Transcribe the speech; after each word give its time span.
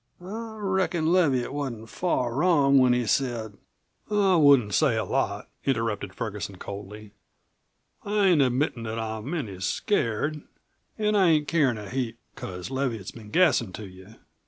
I 0.19 0.55
reckon 0.57 1.11
Leviatt 1.13 1.53
wasn't 1.53 1.87
far 1.89 2.33
wrong 2.33 2.79
when 2.79 2.91
he 2.91 3.05
said" 3.05 3.59
"I 4.09 4.35
wouldn't 4.35 4.73
say 4.73 4.97
a 4.97 5.05
lot," 5.05 5.47
interrupted 5.63 6.15
Ferguson 6.15 6.55
coldly. 6.57 7.11
"I 8.03 8.29
ain't 8.29 8.41
admittin' 8.41 8.81
that 8.85 8.97
I'm 8.97 9.31
any 9.35 9.59
scared. 9.59 10.41
An' 10.97 11.15
I 11.15 11.27
ain't 11.29 11.47
carin' 11.47 11.77
a 11.77 11.87
heap 11.87 12.17
because 12.33 12.71
Leviatt's 12.71 13.11
been 13.11 13.29
gassin' 13.29 13.73
to 13.73 13.85
you. 13.87 14.15